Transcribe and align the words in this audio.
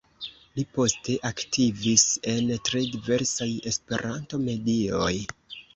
Li 0.59 0.63
poste 0.77 1.17
aktivis 1.29 2.07
en 2.33 2.49
tre 2.71 2.83
diversaj 2.97 3.51
Esperanto-medioj. 3.75 5.17